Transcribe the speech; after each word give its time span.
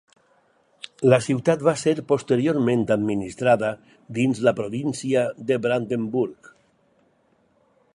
La 1.13 1.19
ciutat 1.25 1.65
va 1.67 1.73
ser 1.81 1.93
posteriorment 2.13 2.87
administrada 2.97 3.71
dins 4.19 4.43
la 4.49 4.57
província 4.63 5.29
de 5.53 5.63
Brandenburg. 5.69 6.55